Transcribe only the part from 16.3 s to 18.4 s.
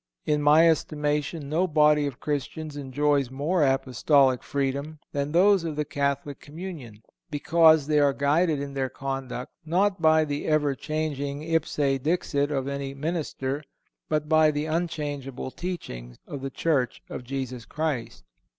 the Church of Jesus Christ.